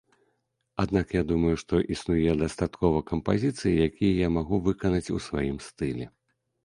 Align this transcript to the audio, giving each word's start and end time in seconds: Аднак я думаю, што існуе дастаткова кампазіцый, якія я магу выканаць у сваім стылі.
Аднак 0.83 1.11
я 1.15 1.21
думаю, 1.31 1.55
што 1.63 1.81
існуе 1.95 2.31
дастаткова 2.43 3.03
кампазіцый, 3.11 3.77
якія 3.89 4.13
я 4.25 4.33
магу 4.39 4.55
выканаць 4.69 5.07
у 5.17 5.23
сваім 5.27 5.57
стылі. 5.71 6.09